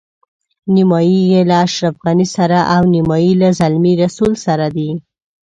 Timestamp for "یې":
1.31-1.41